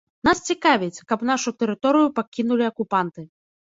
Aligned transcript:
Нас 0.27 0.37
цікавіць, 0.53 1.03
каб 1.13 1.27
нашу 1.33 1.55
тэрыторыю 1.59 2.07
пакінулі 2.19 2.71
акупанты. 2.75 3.33